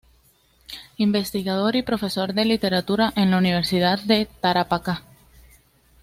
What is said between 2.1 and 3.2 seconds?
de Literatura